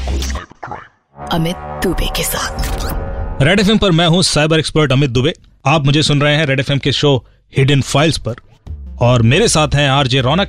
अमित 1.32 1.56
दुबे 1.56 2.06
के 2.16 2.22
साथ. 2.22 3.42
Red 3.42 3.60
F 3.60 3.78
पर 3.78 3.90
मैं 3.90 4.06
हूँ 4.06 4.22
साइबर 4.22 4.58
एक्सपर्ट 4.58 4.92
अमित 4.92 5.10
दुबे 5.10 5.32
आप 5.66 5.86
मुझे 5.86 6.02
सुन 6.02 6.20
रहे 6.20 6.36
हैं 6.36 6.46
रेड 6.46 6.60
एफ़ 6.60 6.72
के 6.72 6.92
शो 6.92 7.26
हिडन 7.56 7.80
फाइल्स 7.80 8.18
पर. 8.18 8.34
और 9.00 9.22
मेरे 9.22 9.48
साथ 9.48 9.68
हैं 9.74 9.90
आरजे 9.90 10.20
रौनक. 10.20 10.48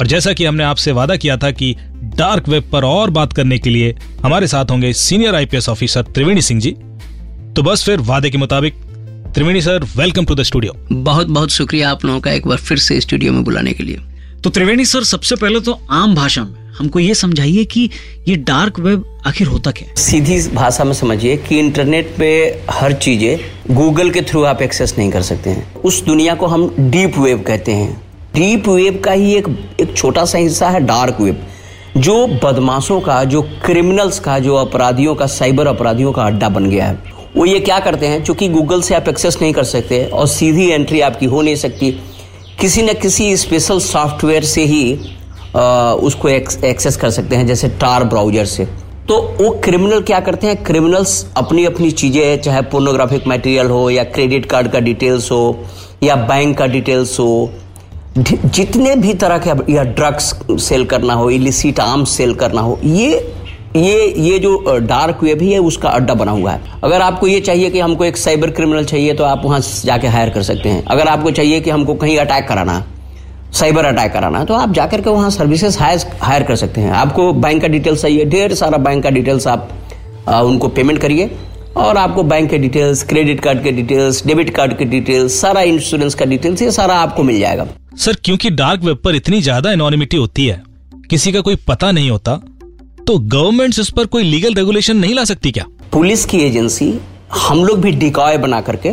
और 0.00 0.06
जैसा 0.06 0.32
कि 0.32 0.44
हमने 0.44 0.64
आपसे 0.64 0.92
वादा 0.92 1.16
किया 1.16 1.36
था 1.36 1.50
कि 1.50 1.76
डार्क 2.02 2.48
वेब 2.48 2.70
पर 2.72 2.84
और 2.84 3.10
बात 3.10 3.32
करने 3.32 3.58
के 3.58 3.70
लिए 3.70 3.96
हमारे 4.24 4.46
साथ 4.46 4.64
होंगे 4.64 4.92
senior 4.92 5.34
IPS 5.34 5.68
officer 5.68 6.02
Triveni 6.02 6.42
Singh 6.42 6.60
ji. 6.60 6.70
तो 7.56 7.62
बस 7.62 7.84
फिर 7.84 8.00
वादे 8.00 8.30
के 8.30 8.38
मुताबिक 8.38 8.74
Triveni 9.34 9.60
sir 9.60 9.84
welcome 9.96 10.24
to 10.24 10.34
the 10.34 10.42
studio 10.42 10.72
बहुत 10.94 11.26
बहुत 11.26 11.50
शुक्रिया 11.50 11.90
आप 11.90 12.04
लोगों 12.04 12.20
का 12.20 12.30
एक 12.30 12.46
बार 12.46 12.58
फिर 12.58 12.78
से 12.78 13.00
स्टूडियो 13.00 13.32
में 13.32 13.44
बुलाने 13.44 13.72
के 13.72 13.82
लिए। 13.82 13.98
तो 14.44 14.50
त्रिवेणी 14.50 14.84
सर 14.84 15.04
सबसे 15.04 15.36
पहले 15.36 15.60
तो 15.60 15.78
आम 15.90 16.14
भाषा 16.14 16.42
में 16.44 16.74
हमको 16.78 16.98
ये 16.98 17.14
समझाइए 17.14 17.64
कि 17.64 17.88
ये 18.28 18.34
डार्क 18.42 18.78
वेब 18.78 19.04
आखिर 19.26 19.46
होता 19.46 19.70
क्या 19.70 19.88
है? 19.88 19.94
सीधी 19.96 20.40
भाषा 20.54 20.84
में 20.84 20.92
समझिए 20.92 21.36
कि 21.38 21.58
इंटरनेट 21.58 22.14
पे 22.18 22.28
हर 22.70 22.92
चीज़ें 22.94 23.74
गूगल 23.76 24.10
के 24.10 24.22
थ्रू 24.22 24.42
आप 24.44 24.62
एक्सेस 24.62 24.94
नहीं 24.98 25.10
कर 25.10 25.22
सकते 25.22 25.50
हैं। 25.50 25.74
उस 25.82 26.04
दुनिया 26.04 26.34
को 26.34 26.46
हम 26.46 26.68
डीप 26.80 27.18
वेब 27.18 27.42
कहते 27.42 27.72
हैं। 27.72 27.92
डीप 28.34 28.68
वेब 28.68 29.00
का 29.04 29.12
ही 29.12 29.34
एक 29.34 29.48
एक 29.80 29.96
छोटा 29.96 30.24
सा 30.24 30.38
हिस्सा 30.38 30.70
है 30.70 30.80
डार्क 30.86 31.20
वेब 31.20 31.46
जो 31.98 32.26
बदमाशों 32.44 33.00
का 33.00 33.22
जो 33.24 33.42
क्रिमिनल्स 33.64 34.18
का 34.18 34.38
जो 34.40 34.56
अपराधियों 34.56 35.14
का 35.14 35.26
साइबर 35.30 35.66
अपराधियों 35.66 36.12
का 36.12 36.22
अड्डा 36.22 36.48
बन 36.50 36.70
गया 36.70 36.86
है। 36.86 37.20
वो 37.36 37.46
ये 37.46 37.60
क्या 37.60 37.78
करते 37.80 38.06
हैं 38.06 38.24
चूँकि 38.24 38.48
गूगल 38.48 38.82
से 38.82 38.94
आप 38.94 39.08
एक्सेस 39.08 39.38
नहीं 39.42 39.52
कर 39.52 39.64
सकते 39.64 40.04
और 40.04 40.26
सीधी 40.26 40.68
एंट्री 40.70 41.00
आपकी 41.00 41.26
हो 41.26 41.42
नहीं 41.42 41.56
सकती 41.56 41.90
किसी 42.60 42.82
न 42.82 42.92
किसी 42.92 43.36
स्पेशल 43.36 43.78
सॉफ्टवेयर 43.80 44.44
से 44.44 44.64
ही 44.64 44.98
आ, 45.56 45.92
उसको 45.92 46.28
एक्सेस 46.28 46.96
कर 46.96 47.10
सकते 47.10 47.36
हैं 47.36 47.46
जैसे 47.46 47.68
टार 47.68 48.04
ब्राउज़र 48.04 48.44
से। 48.44 48.64
तो 49.08 49.36
वो 49.40 49.50
क्रिमिनल 49.64 50.00
क्या 50.00 50.20
करते 50.20 50.46
हैं 50.46 50.64
क्रिमिनल्स 50.64 51.26
अपनी 51.36 51.64
अपनी 51.64 51.90
चीज़ें 51.90 52.40
चाहे 52.40 52.62
पोर्नोग्राफिक 52.62 53.26
मटेरियल 53.28 53.66
हो 53.66 53.90
या 53.90 54.04
क्रेडिट 54.04 54.46
कार्ड 54.46 54.68
का 54.68 54.80
डिटेल्स 54.80 55.30
हो 55.32 55.64
या 56.02 56.16
बैंक 56.16 56.58
का 56.58 56.66
डिटेल्स 56.66 57.20
हो 57.20 57.50
जितने 58.18 58.96
भी 58.96 59.14
तरह 59.14 59.38
के 59.38 59.72
या 59.72 59.82
ड्रग्स 59.82 60.34
सेल 60.50 60.84
करना 60.84 61.14
हो 61.14 61.30
इलिसिट 61.30 61.80
आर्म्स 61.80 62.10
सेल 62.10 62.34
करना 62.34 62.60
हो 62.60 62.80
ये 62.84 63.34
ये 63.76 64.06
ये 64.18 64.38
जो 64.38 64.78
डार्क 64.80 65.22
वेब 65.22 65.42
ही 65.42 65.56
उसका 65.58 65.88
अड्डा 65.90 66.14
बना 66.14 66.30
हुआ 66.30 66.52
है। 66.52 66.80
अगर 66.84 67.00
आपको 67.02 67.26
ये 67.26 67.40
चाहिए 67.40 67.70
कि 67.70 67.80
हमको 67.80 68.04
एक 68.04 68.16
साइबर 68.16 68.50
क्रिमिनल 68.50 68.84
चाहिए 68.84 69.14
तो 69.14 69.24
आप 69.24 69.44
वहाँ 69.44 69.60
जाके 69.84 70.06
हायर 70.08 70.30
कर 70.30 70.42
सकते 70.42 70.68
हैं। 70.68 70.84
अगर 70.86 71.08
आपको 71.08 71.30
चाहिए 71.30 71.60
कि 71.60 71.70
हमको 71.70 71.94
कहीं 71.94 72.16
अटैक 72.18 72.48
कराना 72.48 72.84
साइबर 73.52 73.84
अटैक 73.84 74.12
कराना 74.12 74.44
तो 74.44 74.54
आप 74.54 74.72
जाकर 74.72 75.00
के 75.00 75.10
वहाँ 75.10 75.30
सर्विसेज़ 75.30 75.78
हायर 75.78 76.04
हायर 76.22 76.42
कर 76.42 76.56
सकते 76.56 76.80
हैं। 76.80 76.90
आपको 76.94 77.32
बैंक 77.34 77.62
का 77.62 77.68
डिटेल्स 77.68 78.02
चाहिए 78.02 78.24
ढेर 78.26 78.54
सारा 78.54 78.78
बैंक 78.80 79.02
का 79.02 79.10
डिटेल्स 79.10 79.46
आप 79.46 79.68
आ, 80.28 80.40
उनको 80.40 80.68
पेमेंट 80.70 81.00
करिए। 81.00 81.30
और 81.76 81.96
आपको 81.96 82.22
बैंक 82.24 82.50
के 82.50 82.58
डिटेल्स 82.58 83.02
क्रेडिट 83.02 83.40
कार्ड 83.40 83.62
के 83.62 83.72
डिटेल्स 83.72 84.26
डेबिट 84.26 84.50
कार्ड 84.56 84.76
के 84.78 84.84
डिटेल्स 84.86 85.40
सारा 85.40 85.60
इंश्योरेंस 85.62 86.14
का 86.14 86.24
डिटेल्स 86.24 86.62
ये 86.62 86.70
सारा 86.72 86.94
आपको 86.98 87.22
मिल 87.22 87.38
जाएगा। 87.40 87.66
सर 87.96 88.16
क्योंकि 88.24 88.50
डार्क 88.52 88.84
वेब 88.84 88.98
पर 89.04 89.14
इतनी 89.14 89.40
ज़्यादा 89.42 89.72
एनोनिमिटी 89.72 90.16
होती 90.16 90.46
है 90.46 90.62
किसी 91.10 91.32
का 91.32 91.40
कोई 91.40 91.56
पता 91.68 91.90
नहीं 91.92 92.10
होता 92.10 92.40
तो 93.06 93.18
गवर्नमेंट 93.18 93.78
इस 93.78 93.90
पर 93.90 94.06
कोई 94.06 94.22
लीगल 94.24 94.54
रेगुलेशन 94.54 94.96
नहीं 94.96 95.14
ला 95.14 95.24
सकती 95.24 95.50
क्या? 95.52 95.64
पुलिस 95.92 96.24
की 96.24 96.38
एजेंसी 96.38 96.92
हम 97.38 97.64
लोग 97.64 97.80
भी 97.80 97.90
डिकॉय 97.92 98.38
बना 98.38 98.60
करके 98.60 98.92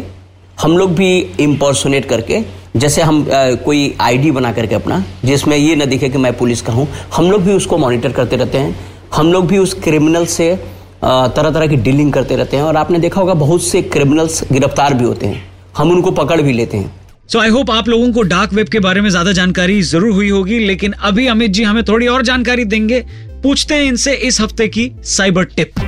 हम 0.61 0.77
लोग 0.77 0.93
भी 0.95 1.09
इम्पर्सोनेट 1.39 2.05
करके 2.05 2.41
जैसे 2.75 3.01
हम 3.01 3.21
आ, 3.23 3.51
कोई 3.55 3.93
आईडी 4.01 4.31
बना 4.31 4.51
करके 4.53 4.75
अपना 4.75 5.03
जिसमें 5.25 5.55
ये 5.57 5.75
न 5.75 5.85
दिखे 5.85 6.09
कि 6.09 6.17
मैं 6.17 6.33
पुलिस 6.37 6.61
का 6.61 6.73
हूँ 6.73 6.87
हम 7.15 7.29
लोग 7.31 7.43
भी 7.43 7.53
उसको 7.53 7.77
मॉनिटर 7.77 8.11
करते 8.11 8.35
रहते 8.35 8.57
हैं। 8.57 8.75
हम 9.15 9.31
लोग 9.33 9.47
भी 9.47 9.57
उस 9.57 9.73
क्रिमिनल 9.83 10.25
से 10.27 10.55
तरह 11.03 11.49
तरह 11.49 11.67
की 11.67 11.75
डीलिंग 11.77 12.11
करते 12.13 12.35
रहते 12.35 12.57
हैं। 12.57 12.63
और 12.63 12.77
आपने 12.77 12.99
देखा 12.99 13.21
होगा 13.21 13.33
बहुत 13.35 13.63
से 13.63 13.81
क्रिमिनल्स 13.83 14.43
गिरफ़्तार 14.51 14.93
भी 14.93 15.05
होते 15.05 15.27
हैं। 15.27 15.43
हम 15.77 15.91
उनको 15.91 16.11
पकड़ 16.13 16.41
भी 16.41 16.53
लेते 16.53 16.77
हैं। 16.77 16.91
सो 17.29 17.39
आई 17.39 17.49
होप 17.49 17.71
आप 17.71 17.87
लोगों 17.87 18.11
को 18.13 18.21
डार्क 18.25 18.53
वेब 18.53 18.67
के 18.67 18.79
बारे 18.79 19.01
में 19.01 19.09
ज़्यादा 19.09 19.31
जानकारी 19.31 19.81
ज़रूर 19.83 20.11
हुई 20.11 20.29
होगी 20.29 20.59
लेकिन 20.59 20.91
अभी 21.03 21.27
अमित 21.27 21.51
जी 21.51 21.63
हमें 21.63 21.83
थोड़ी 21.83 22.07
और 22.07 22.21
जानकारी 22.23 22.65
देंगे। 22.65 23.03
पूछते 23.43 23.75
हैं 23.75 23.83
इनसे 23.83 24.13
इस 24.13 24.39
हफ़्ते 24.41 24.67
की 24.67 24.91
cyber 25.07 25.43
tip. 25.45 25.79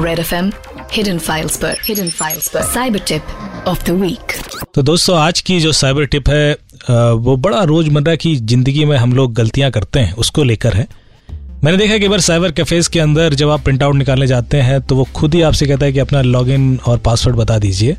Red 0.00 0.18
F 0.18 0.34
M 0.34 0.50
hidden 0.92 1.18
files 1.18 1.56
पर। 1.56 1.76
हिडन 1.84 2.08
फाइल्स 2.10 2.48
पर। 2.48 2.62
Cyber 2.64 2.98
tip 3.08 3.66
of 3.68 3.84
the 3.84 3.90
week 4.00 4.32
तो 4.74 4.82
दोस्तों 4.82 5.18
आज 5.18 5.40
की 5.40 5.58
जो 5.60 5.72
साइबर 5.72 6.04
टिप 6.06 6.28
है 6.28 6.52
वो 7.16 7.36
बड़ा 7.38 7.62
रोज़मर्रा 7.64 8.14
की 8.14 8.34
ज़िंदगी 8.36 8.84
में 8.84 8.96
हम 8.96 9.12
लोग 9.12 9.34
गलतियाँ 9.34 9.70
करते 9.70 10.00
हैं 10.00 10.12
उसको 10.14 10.44
लेकर 10.44 10.74
है। 10.74 10.86
मैंने 11.64 11.78
देखा 11.78 11.98
कि 11.98 12.08
बार 12.08 12.20
साइबर 12.20 12.52
कैफेज 12.52 12.88
के 12.88 13.00
अंदर 13.00 13.34
जब 13.34 13.50
आप 13.50 13.62
प्रिंट 13.64 13.82
आउट 13.82 13.94
निकालने 13.94 14.26
जाते 14.26 14.60
हैं 14.60 14.80
तो 14.80 14.96
वो 14.96 15.04
खुद 15.14 15.34
ही 15.34 15.42
आपसे 15.42 15.66
कहता 15.66 15.86
है 15.86 15.92
कि 15.92 15.98
अपना 15.98 16.22
लॉगिन 16.22 16.78
और 16.86 16.98
पासवर्ड 16.98 17.36
बता 17.36 17.58
दीजिए 17.58 17.96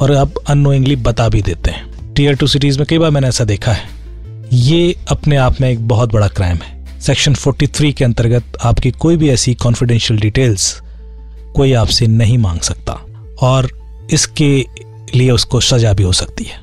और 0.00 0.14
आप 0.14 0.34
अनोइंगली 0.48 0.96
बता 0.98 1.28
भी 1.28 1.42
देते 1.42 1.70
हैं। 1.70 2.12
टीयर 2.14 2.36
टू 2.36 2.46
सिटीज़ 2.46 2.78
में 2.78 2.86
कई 2.90 2.98
बार 2.98 3.10
मैंने 3.10 3.28
ऐसा 3.28 3.44
देखा 3.44 3.72
है। 3.72 3.88
ये 4.52 4.94
अपने 5.08 5.36
आप 5.36 5.60
में 5.60 5.68
एक 5.70 5.88
बहुत 5.88 6.12
बड़ा 6.12 6.28
क्राइम 6.28 6.56
है। 6.56 6.78
सेक्शन 7.00 7.34
43 7.34 7.92
के 7.92 8.04
अंतर्गत 8.04 8.56
आपकी 8.62 8.90
कोई 8.90 9.16
भी 9.16 9.28
ऐसी 9.30 9.54
कॉन्फिडेंशियल 9.54 10.20
डिटेल्स 10.20 10.80
कोई 11.56 11.72
आपसे 11.72 12.06
नहीं 12.06 12.36
मांग 12.38 12.60
सकता 12.60 12.92
और 13.42 13.68
इसके 14.12 14.66
लिए 15.14 15.30
उसको 15.30 15.60
सजा 15.60 15.92
भी 15.92 16.02
हो 16.02 16.12
सकती 16.12 16.44
है। 16.44 16.60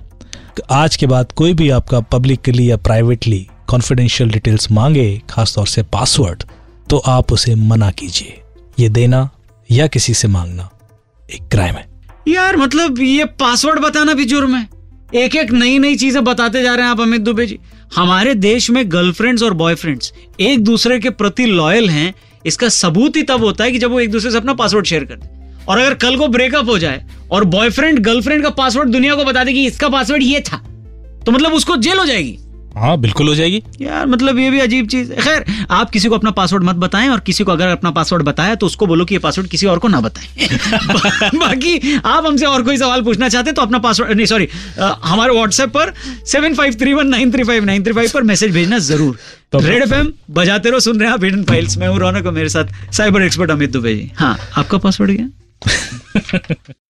आज 0.71 0.95
के 0.95 1.07
बाद 1.07 1.31
कोई 1.31 1.53
भी 1.53 1.69
आपका 1.69 1.99
पब्लिकली 2.11 2.69
या 2.69 2.77
प्राइवेटली 2.77 3.47
कॉन्फिडेंशियल 3.67 4.29
डिटेल्स 4.29 4.71
मांगे, 4.71 5.21
खासतौर 5.29 5.67
से 5.67 5.83
पासवर्ड 5.83 6.43
तो 6.89 6.97
आप 6.97 7.31
उसे 7.33 7.55
मना 7.55 7.89
कीजिए। 7.91 8.41
ये 8.79 8.89
देना 8.89 9.29
या 9.69 9.87
किसी 9.87 10.13
से 10.13 10.27
मांगना 10.27 10.69
एक 11.29 11.47
क्राइम 11.51 11.75
है। 11.75 11.87
यार 12.27 12.57
मतलब 12.57 12.99
ये 12.99 13.25
पासवर्ड 13.39 13.79
बताना 13.79 14.13
भी 14.13 14.25
जुर्म 14.25 14.55
है। 14.55 14.67
एक 15.15 15.35
एक 15.35 15.51
नई 15.51 15.77
नई 15.79 15.95
चीज़ें 15.95 16.23
बताते 16.23 16.61
जा 16.63 16.75
रहे 16.75 16.85
हैं 16.85 16.91
आप 16.91 17.01
अमित 17.01 17.21
दुबे 17.21 17.45
जी। 17.45 17.59
हमारे 17.91 18.33
देश 18.35 18.69
में 18.69 18.83
गर्लफ्रेंड्स 18.91 19.43
और 19.43 19.53
बॉयफ्रेंड्स 19.53 20.13
एक 20.39 20.63
दूसरे 20.63 20.99
के 20.99 21.09
प्रति 21.09 21.45
लॉयल 21.45 21.89
हैं, 21.89 22.13
इसका 22.45 22.69
सबूत 22.69 23.15
ही 23.15 23.23
तब 23.23 23.43
होता 23.43 23.63
है 23.63 23.71
कि 23.71 23.79
जब 23.79 23.91
वो 23.91 23.99
एक 23.99 24.11
दूसरे 24.11 24.31
से 24.31 24.37
अपना 24.37 24.53
पासवर्ड 24.53 24.85
शेयर 24.85 25.05
करते 25.05 25.65
और 25.65 25.77
अगर 25.77 25.93
कल 25.93 26.17
को 26.17 26.27
ब्रेकअप 26.27 26.69
हो 26.69 26.77
जाए 26.79 27.05
और 27.31 27.43
बॉयफ्रेंड 27.45 27.99
गर्लफ्रेंड 27.99 28.43
का 28.43 28.49
पासवर्ड 28.49 28.89
दुनिया 28.89 29.15
को 29.15 29.23
बता 29.23 29.43
दे 29.43 29.53
कि 29.53 29.65
इसका 29.67 29.89
पासवर्ड 29.89 30.23
ये 30.23 30.39
था 30.41 30.57
तो 31.25 31.31
मतलब 31.31 31.53
उसको 31.53 31.75
जेल 31.77 31.97
हो 31.97 32.05
जाएगी। 32.05 32.37
हाँ 32.77 32.97
बिल्कुल 32.99 33.27
हो 33.27 33.35
जाएगी। 33.35 33.61
यार 33.81 34.05
मतलब 34.07 34.38
ये 34.39 34.49
भी 34.51 34.59
अजीब 34.59 34.88
चीज़ 34.88 35.11
है। 35.11 35.21
खैर 35.21 35.45
आप 35.71 35.89
किसी 35.89 36.09
को 36.09 36.15
अपना 36.15 36.31
पासवर्ड 36.31 36.63
मत 36.63 36.75
बताएँ 36.75 37.09
और 37.09 37.19
किसी 37.19 37.43
को 37.43 37.51
अगर 37.51 37.67
अपना 37.67 37.91
पासवर्ड 37.91 38.23
बताया 38.23 38.55
तो 38.55 38.65
उसको 38.65 38.85
बोलो 38.88 39.05
कि 39.05 39.15
ये 39.15 39.19
पासवर्ड 39.19 39.47
किसी 39.49 39.65
और 39.65 39.79
को 39.79 39.88
ना 39.88 40.01
बताएँ। 40.01 40.27
बाकी 41.35 41.95
आप 41.95 42.25
हमसे 42.25 42.45
और 42.45 42.63
कोई 42.63 42.77
सवाल 42.77 43.01
पूछना 43.03 43.29
चाहते 43.29 43.51
तो 43.51 43.61
अपना 43.61 43.79
पासवर्ड 43.79 44.11
नहीं 44.11 44.25
सॉरी 44.25 44.47
हमारे 44.79 45.33
व्हाट्सएप 45.33 45.69
पर 45.69 45.93
seven 46.27 46.53
five 46.53 46.75
three 46.79 46.93
one 46.93 47.07
nine 47.07 47.31
three 47.31 47.43
five 47.43 47.65
nine 47.65 47.83
three 47.83 47.93
five 47.93 48.11
पर 48.13 48.23
मैसेज 48.23 48.53
भेजना 48.53 48.79
ज़रूर। 48.88 49.17
तो 49.51 49.59
रेड 49.59 49.83
एफ़ 49.83 50.07
बजाते 50.31 50.69
रहो 50.69 50.79
सुन 50.79 50.99
रहे 50.99 51.07
हैं 51.07 51.13
आप 51.15 51.23
हिडन 51.23 51.44
फाइल्स 51.44 51.77
में 51.77 51.88
हूँ 51.88 51.99
रौनक 51.99 52.27
मेरे 52.29 52.49
साथ। 52.49 52.94
Cyber 52.94 53.21
expert 53.21 53.51
Amit 53.51 53.71
Dubey 53.71 53.95
ji. 53.95 54.11
हाँ 54.15 54.38
आपका 54.57 54.77
पासवर्ड 54.77 55.15
क्या? 55.15 56.73